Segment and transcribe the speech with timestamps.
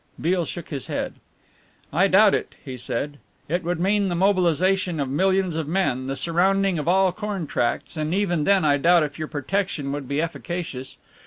[0.19, 1.13] Beale shook his head.
[1.93, 6.15] "I doubt it," he said; "it would mean the mobilisation of millions of men, the
[6.15, 10.19] surrounding of all corn tracts and even then I doubt if your protection would be
[10.19, 10.97] efficacious.